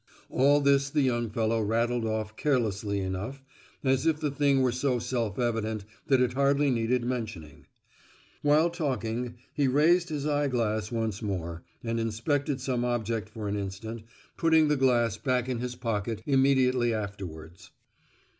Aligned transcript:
All 0.31 0.61
this 0.61 0.89
the 0.89 1.03
young 1.03 1.29
fellow 1.29 1.61
rattled 1.61 2.05
off 2.05 2.35
carelessly 2.35 3.01
enough, 3.01 3.43
as 3.83 4.07
if 4.07 4.19
the 4.19 4.31
thing 4.31 4.63
were 4.63 4.71
so 4.71 4.97
self 4.97 5.37
evident 5.37 5.85
that 6.07 6.19
it 6.19 6.33
hardly 6.33 6.71
needed 6.71 7.05
mentioning. 7.05 7.67
While 8.41 8.71
talking, 8.71 9.35
he 9.53 9.67
raised 9.67 10.09
his 10.09 10.25
eye 10.25 10.47
glass 10.47 10.91
once 10.91 11.21
more, 11.21 11.61
and 11.83 11.99
inspected 11.99 12.59
some 12.61 12.83
object 12.83 13.29
for 13.29 13.47
an 13.47 13.55
instant, 13.55 14.01
putting 14.37 14.69
the 14.69 14.75
glass 14.75 15.17
back 15.17 15.47
in 15.47 15.59
his 15.59 15.75
pocket 15.75 16.23
immediately 16.25 16.95
afterwards. 16.95 17.69